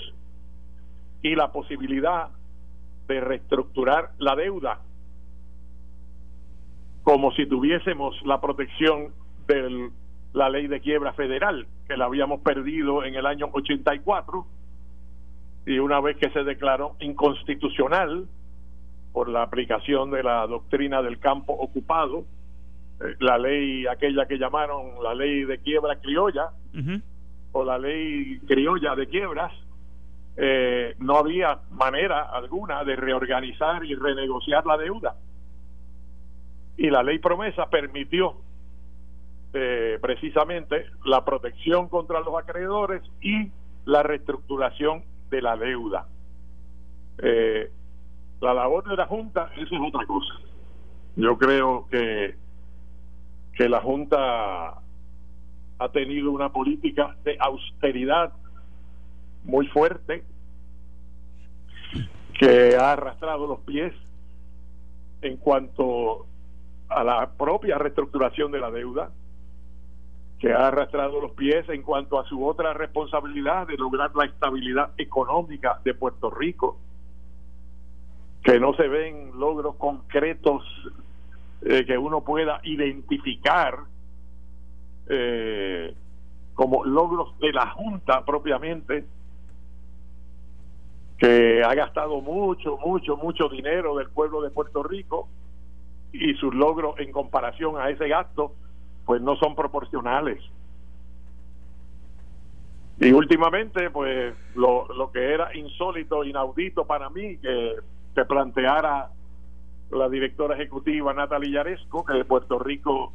[1.23, 2.29] y la posibilidad
[3.09, 4.81] de reestructurar la deuda
[7.05, 9.13] como si tuviésemos la protección
[9.47, 9.91] de
[10.33, 14.47] la ley de quiebra federal que la habíamos perdido en el año 84
[15.67, 18.27] y una vez que se declaró inconstitucional
[19.13, 22.25] por la aplicación de la doctrina del campo ocupado,
[23.01, 26.51] eh, la ley aquella que llamaron la ley de quiebra criolla
[27.53, 29.53] o la ley criolla de quiebras,
[30.37, 35.15] eh, no había manera alguna de reorganizar y renegociar la deuda.
[36.77, 38.35] Y la ley promesa permitió
[39.53, 43.53] eh, precisamente la protección contra los acreedores y
[43.85, 46.07] la reestructuración de la deuda.
[47.19, 47.71] Eh,
[48.41, 50.35] la labor de la Junta, eso es otra cosa.
[51.17, 52.37] Yo creo que,
[53.55, 54.81] que la Junta
[55.79, 58.33] ha tenido una política de austeridad
[59.45, 60.25] muy fuerte
[62.39, 63.93] que ha arrastrado los pies
[65.23, 66.27] en cuanto
[66.89, 69.11] a la propia reestructuración de la deuda,
[70.39, 74.91] que ha arrastrado los pies en cuanto a su otra responsabilidad de lograr la estabilidad
[74.99, 76.79] económica de Puerto Rico,
[78.43, 80.63] que no se ven logros concretos
[81.63, 83.79] eh, que uno pueda identificar
[85.09, 85.95] eh,
[86.55, 89.07] como logros de la Junta propiamente,
[91.17, 95.29] que ha gastado mucho, mucho, mucho dinero del pueblo de Puerto Rico
[96.13, 98.53] y sus logros en comparación a ese gasto
[99.05, 100.43] pues no son proporcionales.
[102.99, 107.75] Y últimamente, pues lo, lo que era insólito, inaudito para mí, que
[108.15, 109.11] se planteara
[109.91, 113.13] la directora ejecutiva Natalia Yaresco, que de Puerto Rico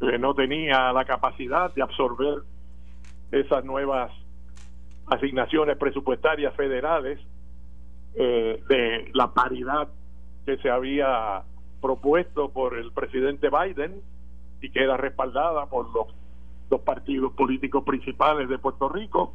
[0.00, 2.42] eh, no tenía la capacidad de absorber
[3.30, 4.12] esas nuevas
[5.06, 7.18] asignaciones presupuestarias federales
[8.14, 9.88] eh, de la paridad
[10.44, 11.42] que se había
[11.80, 14.00] propuesto por el presidente Biden
[14.62, 16.06] y queda respaldada por los
[16.70, 19.34] dos partidos políticos principales de Puerto Rico.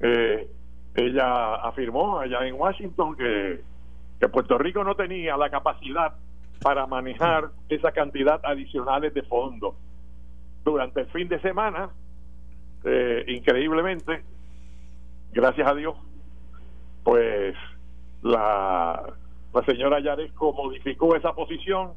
[0.00, 0.48] Eh,
[0.94, 3.62] ella afirmó allá en Washington que,
[4.20, 6.14] que Puerto Rico no tenía la capacidad
[6.60, 9.74] para manejar esa cantidad adicionales de fondos.
[10.64, 11.90] Durante el fin de semana,
[12.84, 14.22] eh, increíblemente,
[15.32, 15.96] gracias a Dios,
[17.02, 17.56] pues
[18.22, 19.02] la,
[19.52, 21.94] la señora Yaresco modificó esa posición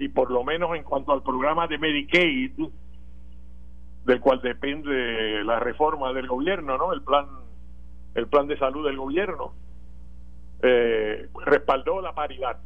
[0.00, 2.52] y por lo menos en cuanto al programa de Medicaid,
[4.06, 6.94] del cual depende la reforma del gobierno, ¿no?
[6.94, 7.26] El plan,
[8.14, 9.52] el plan de salud del gobierno,
[10.62, 12.58] eh, respaldó la paridad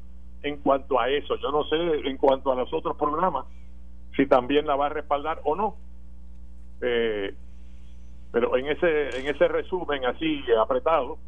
[0.44, 1.34] en cuanto a eso.
[1.42, 3.46] Yo no sé en cuanto a los otros programas
[4.14, 5.74] si también la va a respaldar o no.
[6.82, 7.34] Eh,
[8.30, 11.18] pero en ese en ese resumen así apretado,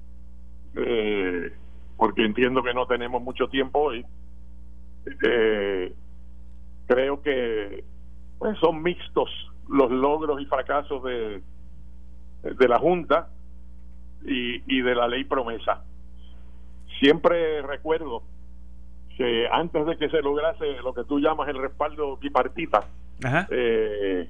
[0.76, 1.52] eh,
[1.96, 4.06] porque entiendo que no tenemos mucho tiempo hoy,
[5.26, 5.94] eh,
[6.86, 7.84] creo que
[8.38, 9.30] pues, son mixtos
[9.68, 11.42] los logros y fracasos de,
[12.42, 13.28] de la Junta
[14.24, 15.84] y, y de la ley promesa.
[17.00, 18.22] Siempre recuerdo
[19.16, 22.84] que antes de que se lograse lo que tú llamas el respaldo bipartita,
[23.50, 24.28] eh,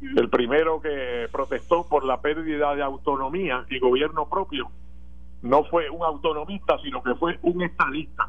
[0.00, 4.70] el primero que protestó por la pérdida de autonomía y gobierno propio
[5.42, 8.28] no fue un autonomista, sino que fue un estadista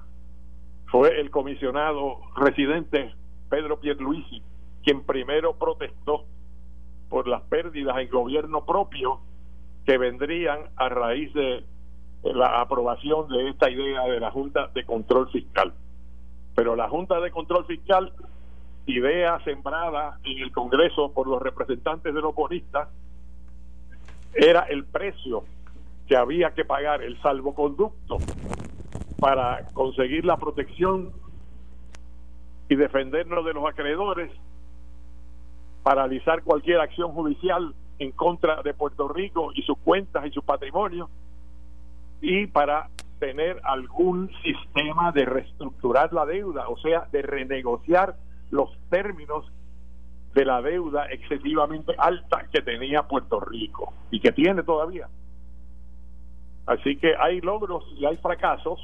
[0.92, 3.14] fue el comisionado residente
[3.50, 4.42] Pedro Pierluisi
[4.84, 6.26] quien primero protestó
[7.10, 9.20] por las pérdidas en gobierno propio
[9.86, 11.64] que vendrían a raíz de
[12.24, 15.74] la aprobación de esta idea de la Junta de Control Fiscal.
[16.56, 18.14] Pero la Junta de Control Fiscal,
[18.86, 22.90] idea sembrada en el Congreso por los representantes de los bonistas,
[24.34, 25.44] era el precio
[26.08, 28.18] que había que pagar, el salvoconducto,
[29.20, 31.12] para conseguir la protección
[32.70, 34.32] y defendernos de los acreedores,
[35.84, 41.10] paralizar cualquier acción judicial en contra de Puerto Rico y sus cuentas y su patrimonio,
[42.22, 48.16] y para tener algún sistema de reestructurar la deuda, o sea, de renegociar
[48.52, 49.46] los términos
[50.34, 55.08] de la deuda excesivamente alta que tenía Puerto Rico y que tiene todavía.
[56.66, 58.80] Así que hay logros y hay fracasos,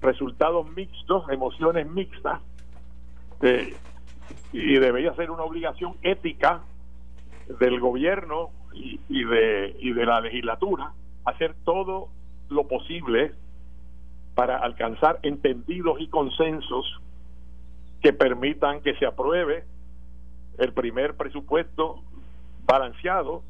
[0.00, 2.40] resultados mixtos, emociones mixtas,
[4.52, 6.62] y debería ser una obligación ética
[7.58, 10.92] del gobierno y, de, y de la legislatura
[11.24, 12.08] hacer todo
[12.48, 13.32] lo posible
[14.34, 17.00] para alcanzar entendidos y consensos
[18.02, 19.64] que permitan que se apruebe
[20.58, 22.02] el primer presupuesto
[22.64, 23.42] balanceado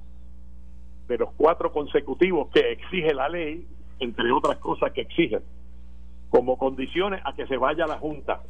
[1.09, 3.67] de los cuatro consecutivos que exige la ley,
[3.99, 5.43] entre otras cosas que exigen,
[6.31, 8.40] como condiciones a que se vaya la Junta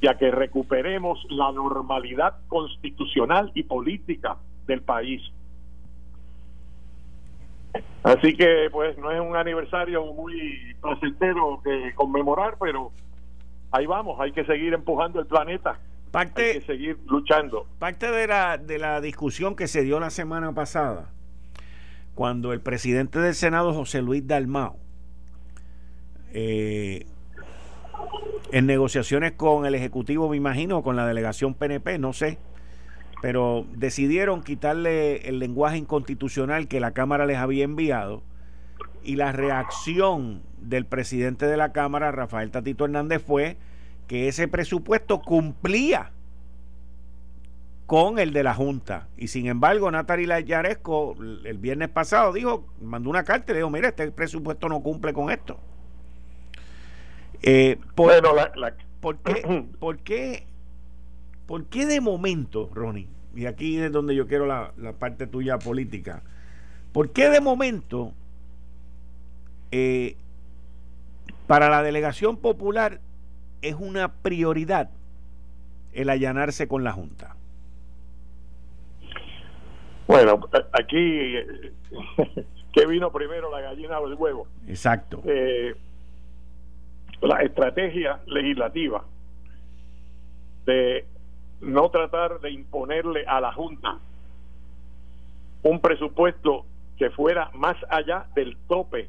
[0.00, 5.22] y a que recuperemos la normalidad constitucional y política del país.
[8.02, 12.92] Así que pues no es un aniversario muy placentero que conmemorar, pero
[13.70, 15.78] ahí vamos, hay que seguir empujando el planeta.
[16.10, 17.66] Parte, hay que seguir luchando.
[17.78, 21.10] Parte de la, de la discusión que se dio la semana pasada,
[22.14, 24.83] cuando el presidente del Senado, José Luis Dalmao,
[26.34, 27.06] eh,
[28.52, 32.38] en negociaciones con el Ejecutivo, me imagino, con la delegación PNP, no sé,
[33.22, 38.22] pero decidieron quitarle el lenguaje inconstitucional que la Cámara les había enviado
[39.02, 43.56] y la reacción del presidente de la Cámara, Rafael Tatito Hernández, fue
[44.08, 46.10] que ese presupuesto cumplía
[47.86, 49.08] con el de la Junta.
[49.16, 53.70] Y sin embargo, Natalia Yaresco el viernes pasado dijo, mandó una carta y le dijo,
[53.70, 55.60] mira, este presupuesto no cumple con esto.
[57.46, 58.10] Eh, por,
[59.00, 60.46] ¿por, qué, por, qué,
[61.46, 66.22] ¿Por qué de momento, Ronnie, y aquí es donde yo quiero la, parte tuya política.
[66.92, 68.12] ¿Por qué de momento
[69.72, 70.16] eh,
[71.46, 73.00] para la delegación popular
[73.60, 74.88] es una prioridad
[75.92, 77.36] el allanarse con la Junta?
[80.06, 81.34] Bueno, aquí,
[82.72, 84.46] ¿qué vino primero, la gallina o el huevo?
[84.66, 85.22] Exacto.
[85.26, 85.74] Eh,
[87.20, 89.04] la estrategia legislativa
[90.66, 91.06] de
[91.60, 93.98] no tratar de imponerle a la Junta
[95.62, 96.66] un presupuesto
[96.98, 99.08] que fuera más allá del tope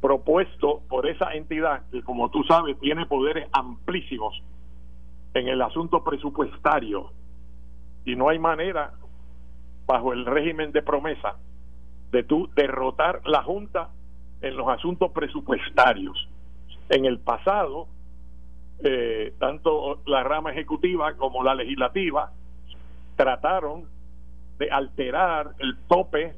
[0.00, 4.42] propuesto por esa entidad que como tú sabes tiene poderes amplísimos
[5.34, 7.10] en el asunto presupuestario
[8.04, 8.92] y no hay manera
[9.86, 11.36] bajo el régimen de promesa
[12.10, 13.90] de tú derrotar la Junta
[14.40, 16.28] en los asuntos presupuestarios.
[16.92, 17.88] En el pasado
[18.84, 22.32] eh, tanto la rama ejecutiva como la legislativa
[23.16, 23.86] trataron
[24.58, 26.36] de alterar el tope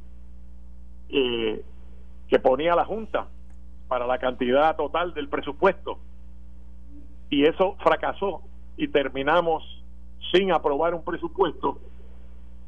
[1.09, 1.65] eh,
[2.29, 3.27] que ponía la Junta
[3.89, 5.99] para la cantidad total del presupuesto.
[7.31, 8.43] Y eso fracasó
[8.77, 9.65] y terminamos
[10.33, 11.81] sin aprobar un presupuesto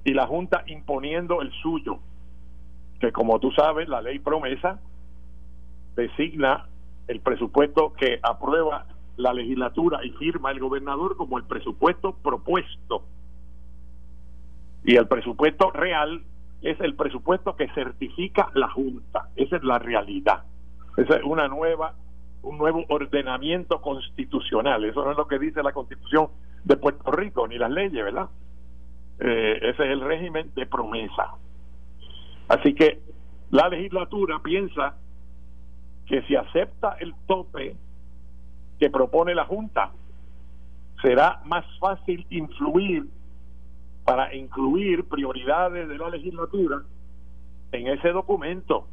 [0.03, 2.01] y la Junta imponiendo el suyo,
[2.99, 4.81] que como tú sabes, la ley promesa
[5.94, 6.66] designa
[7.09, 13.05] el presupuesto que aprueba la legislatura y firma el gobernador como el presupuesto propuesto.
[14.85, 16.23] Y el presupuesto real
[16.62, 19.31] es el presupuesto que certifica la Junta.
[19.37, 20.45] Esa es la realidad.
[20.97, 21.95] Esa es una nueva
[22.47, 24.85] un nuevo ordenamiento constitucional.
[24.85, 26.29] Eso no es lo que dice la Constitución
[26.64, 28.29] de Puerto Rico ni las leyes, ¿verdad?
[29.19, 31.35] Eh, ese es el régimen de promesa.
[32.49, 33.01] Así que
[33.51, 34.95] la legislatura piensa
[36.07, 37.77] que si acepta el tope
[38.79, 39.90] que propone la Junta,
[41.02, 43.07] será más fácil influir
[44.04, 46.83] para incluir prioridades de la legislatura
[47.73, 48.87] en ese documento.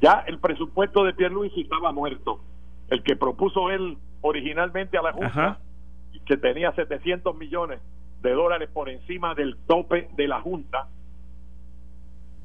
[0.00, 2.40] Ya el presupuesto de Pierluisi estaba muerto.
[2.88, 5.58] El que propuso él originalmente a la Junta,
[6.26, 7.80] que tenía 700 millones
[8.20, 10.88] de dólares por encima del tope de la Junta,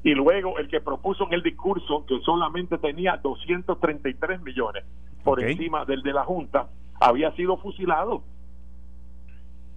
[0.02, 4.84] y luego el que propuso en el discurso que solamente tenía 233 millones
[5.24, 6.68] por encima del de la Junta,
[7.00, 8.22] había sido fusilado.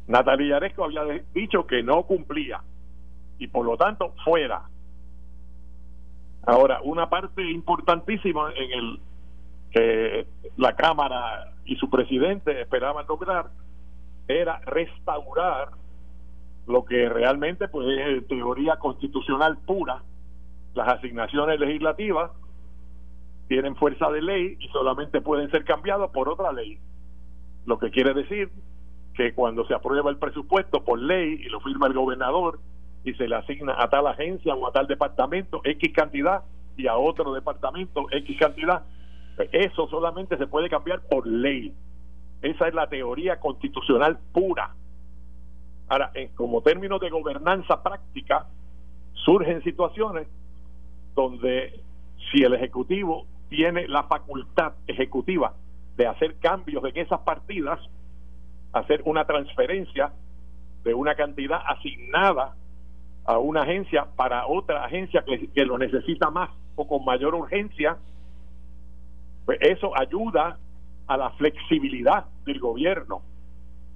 [0.07, 1.03] Natalia Yaresco había
[1.33, 2.61] dicho que no cumplía
[3.39, 4.63] y por lo tanto fuera.
[6.43, 8.99] Ahora, una parte importantísima en el
[9.71, 13.49] que la Cámara y su presidente esperaban lograr
[14.27, 15.69] era restaurar
[16.67, 20.03] lo que realmente pues es teoría constitucional pura
[20.73, 22.31] las asignaciones legislativas
[23.47, 26.79] tienen fuerza de ley y solamente pueden ser cambiados por otra ley
[27.65, 28.49] lo que quiere decir
[29.13, 32.59] que cuando se aprueba el presupuesto por ley y lo firma el gobernador
[33.03, 36.43] y se le asigna a tal agencia o a tal departamento X cantidad
[36.77, 38.83] y a otro departamento X cantidad,
[39.51, 41.73] eso solamente se puede cambiar por ley.
[42.41, 44.73] Esa es la teoría constitucional pura.
[45.89, 48.47] Ahora, como término de gobernanza práctica,
[49.13, 50.27] surgen situaciones
[51.15, 51.81] donde
[52.31, 55.53] si el Ejecutivo tiene la facultad ejecutiva
[55.97, 57.79] de hacer cambios en esas partidas,
[58.73, 60.13] hacer una transferencia
[60.83, 62.55] de una cantidad asignada
[63.25, 67.97] a una agencia para otra agencia que, lo necesita más o con mayor urgencia,
[69.45, 70.57] pues eso ayuda
[71.07, 73.21] a la flexibilidad del gobierno.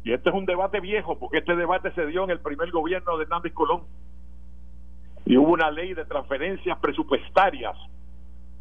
[0.04, 3.18] Y este es un debate viejo, porque este debate se dio en el primer gobierno
[3.18, 3.84] de Hernández Colón.
[5.26, 7.76] Y hubo una ley de transferencias presupuestarias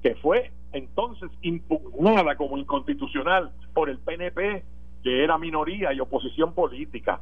[0.02, 4.64] que fue entonces impugnada como inconstitucional por el PNP,
[5.02, 7.20] que era minoría y oposición política.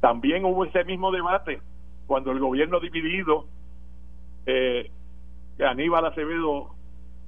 [0.00, 1.60] También hubo ese mismo debate
[2.06, 3.46] cuando el gobierno dividido,
[4.46, 4.90] eh,
[5.60, 6.74] Aníbal Acevedo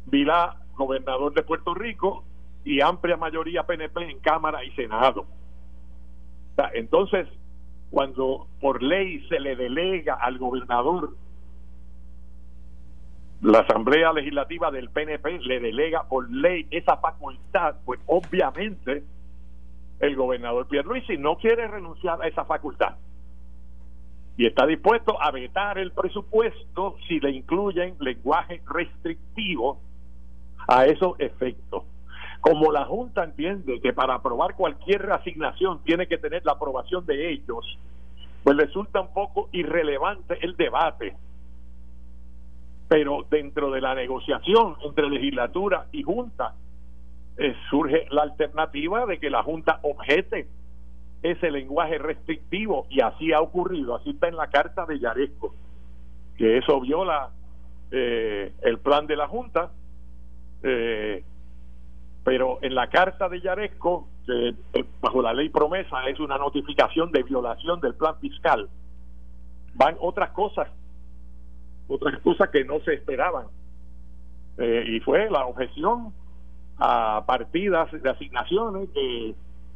[0.07, 2.25] Vilá, gobernador de Puerto Rico,
[2.64, 5.27] y amplia mayoría PNP en Cámara y Senado.
[6.75, 7.27] entonces,
[7.91, 11.11] cuando por ley se le delega al gobernador
[13.43, 19.03] la Asamblea Legislativa del PNP le delega por ley esa facultad, pues obviamente
[19.99, 22.97] el gobernador Pierluisi no quiere renunciar a esa facultad
[24.36, 29.78] y está dispuesto a vetar el presupuesto si le incluyen lenguaje restrictivo
[30.66, 31.84] a esos efectos.
[32.41, 37.30] Como la Junta entiende que para aprobar cualquier asignación tiene que tener la aprobación de
[37.30, 37.78] ellos,
[38.43, 41.16] pues resulta un poco irrelevante el debate.
[42.88, 46.55] Pero dentro de la negociación entre legislatura y junta
[47.36, 50.49] eh, surge la alternativa de que la junta objete
[51.22, 55.55] ese lenguaje restrictivo y así ha ocurrido, así está en la carta de Yaresco,
[56.36, 57.30] que eso viola
[57.91, 59.70] eh, el plan de la junta,
[60.62, 61.22] eh,
[62.25, 64.55] pero en la carta de Yaresco, que
[65.01, 68.68] bajo la ley promesa es una notificación de violación del plan fiscal,
[69.75, 70.68] van otras cosas
[71.91, 73.47] otras cosas que no se esperaban.
[74.59, 76.12] Eh, y fue la objeción
[76.79, 79.35] a partidas de asignaciones que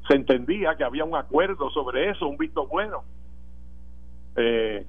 [0.08, 3.02] se entendía que había un acuerdo sobre eso, un visto bueno.
[4.36, 4.86] Eh,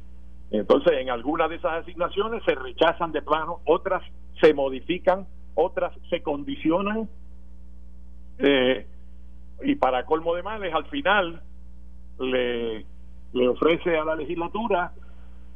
[0.51, 4.03] entonces, en algunas de esas asignaciones se rechazan de plano, otras
[4.39, 5.26] se modifican,
[5.56, 7.10] otras se condicionan.
[8.40, 8.86] Eh,
[9.64, 11.42] y para colmo de males, al final
[12.20, 12.86] le,
[13.34, 14.92] le ofrece a la legislatura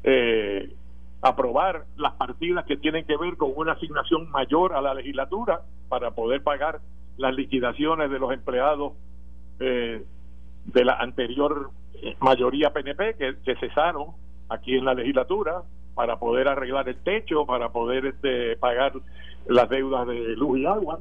[0.03, 0.73] eh,
[1.21, 6.11] aprobar las partidas que tienen que ver con una asignación mayor a la legislatura para
[6.11, 6.79] poder pagar
[7.17, 8.93] las liquidaciones de los empleados
[9.59, 10.03] eh,
[10.65, 11.71] de la anterior
[12.19, 14.11] mayoría PNP que, que, cesaron
[14.47, 15.63] aquí en la legislatura
[15.95, 18.93] para poder arreglar el techo, para poder este, pagar
[19.47, 20.99] las deudas de luz y agua.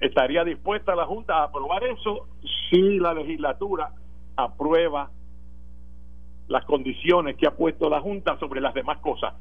[0.00, 2.26] ¿Estaría dispuesta la Junta a aprobar eso
[2.70, 3.92] si la legislatura
[4.36, 5.10] aprueba
[6.48, 9.34] las condiciones que ha puesto la Junta sobre las demás cosas.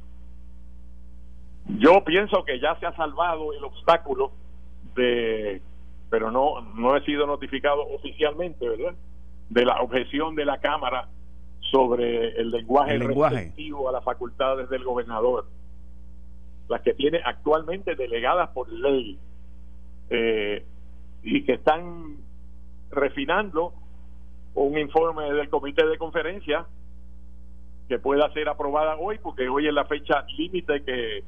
[1.80, 4.32] Yo pienso que ya se ha salvado el obstáculo
[4.96, 5.62] de,
[6.10, 8.96] pero no, no he sido notificado oficialmente, ¿verdad?
[9.50, 11.08] De la objeción de la Cámara
[11.72, 15.48] sobre el lenguaje, el a las facultades del gobernador,
[16.68, 19.18] las que tiene actualmente delegadas por ley
[20.10, 20.66] eh,
[21.24, 22.18] y que están
[22.92, 23.74] refinando
[24.56, 26.66] un informe del comité de conferencia
[27.88, 31.24] que pueda ser aprobada hoy, porque hoy es la fecha límite que,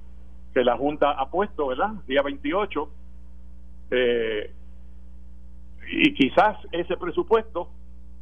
[0.54, 1.92] que la Junta ha puesto, ¿verdad?
[2.08, 2.90] Día 28.
[3.92, 4.52] Eh,
[5.92, 7.70] y quizás ese presupuesto,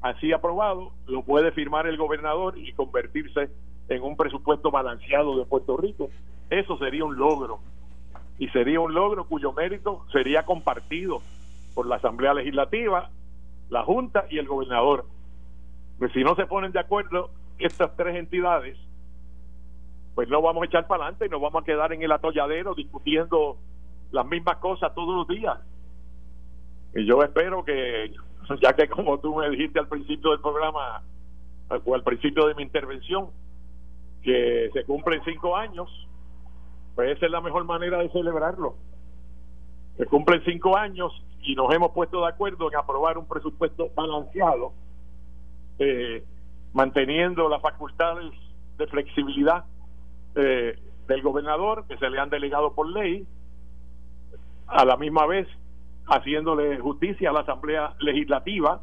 [0.01, 3.49] así aprobado, lo puede firmar el gobernador y convertirse
[3.89, 6.09] en un presupuesto balanceado de Puerto Rico.
[6.49, 7.59] Eso sería un logro.
[8.39, 11.21] Y sería un logro cuyo mérito sería compartido
[11.75, 13.09] por la Asamblea Legislativa,
[13.69, 15.05] la Junta y el gobernador.
[15.99, 17.29] Pues si no se ponen de acuerdo,
[17.59, 18.77] estas tres entidades,
[20.15, 22.73] pues no vamos a echar para adelante y nos vamos a quedar en el atolladero
[22.73, 23.57] discutiendo
[24.11, 25.59] las mismas cosas todos los días.
[26.95, 28.11] Y yo espero que
[28.61, 31.03] ya que como tú me dijiste al principio del programa,
[31.85, 33.27] o al principio de mi intervención,
[34.23, 35.89] que se cumplen cinco años,
[36.99, 38.75] pues esa es la mejor manera de celebrarlo.
[39.95, 44.73] Se cumplen cinco años y nos hemos puesto de acuerdo en aprobar un presupuesto balanceado,
[45.77, 46.25] eh,
[46.73, 48.33] manteniendo las facultades
[48.77, 49.63] de flexibilidad
[50.35, 50.77] eh,
[51.07, 53.25] del gobernador que se le han delegado por ley,
[54.67, 55.47] a la misma vez
[56.05, 58.81] haciéndole justicia a la Asamblea Legislativa,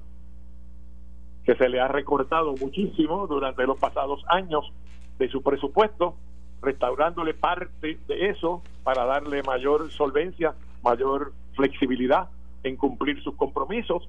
[1.45, 4.73] que se le ha recortado muchísimo durante los pasados años
[5.19, 6.15] de su presupuesto,
[6.63, 12.29] restaurándole parte de eso para darle mayor solvencia, mayor flexibilidad
[12.63, 14.09] en cumplir sus compromisos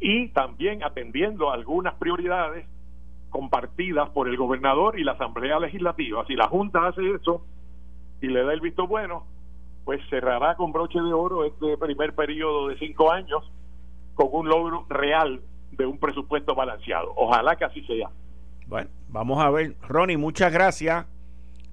[0.00, 2.66] y también atendiendo algunas prioridades
[3.30, 6.24] compartidas por el gobernador y la Asamblea Legislativa.
[6.26, 7.44] Si la Junta hace eso
[8.20, 9.26] y le da el visto bueno,
[9.84, 13.50] pues cerrará con broche de oro este primer periodo de cinco años
[14.14, 15.40] con un logro real
[15.72, 17.12] de un presupuesto balanceado.
[17.16, 18.08] Ojalá que así sea.
[18.66, 19.74] Bueno, vamos a ver.
[19.82, 21.06] Ronnie, muchas gracias.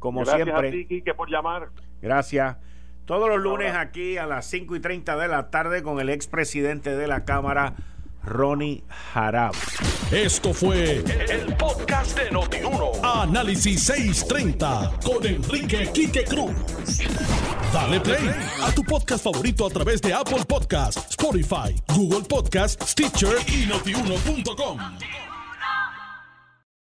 [0.02, 0.68] Como gracias siempre.
[0.68, 1.70] a ti, Quique, por llamar.
[2.02, 2.58] Gracias.
[3.06, 6.96] Todos los lunes aquí a las 5 y 30 de la tarde con el expresidente
[6.96, 7.76] de la Cámara,
[8.24, 8.84] Ronnie
[9.14, 9.54] Jarab.
[10.12, 12.94] Esto fue el, podcast de Notiuno.
[13.04, 16.56] Análisis 630 con Enrique Quique Cruz.
[17.72, 18.28] Dale play
[18.64, 24.80] a tu podcast favorito a través de Apple Podcasts, Spotify, Google Podcasts, Stitcher y notiuno.com.